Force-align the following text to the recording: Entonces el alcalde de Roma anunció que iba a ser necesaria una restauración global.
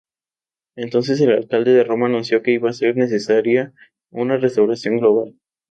Entonces 0.75 1.21
el 1.21 1.31
alcalde 1.31 1.73
de 1.75 1.83
Roma 1.83 2.07
anunció 2.07 2.41
que 2.41 2.49
iba 2.49 2.71
a 2.71 2.73
ser 2.73 2.97
necesaria 2.97 3.71
una 4.09 4.35
restauración 4.37 4.97
global. 4.97 5.35